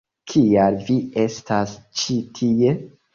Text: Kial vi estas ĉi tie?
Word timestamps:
Kial 0.31 0.77
vi 0.87 0.95
estas 1.23 1.73
ĉi 2.01 2.17
tie? 2.41 2.73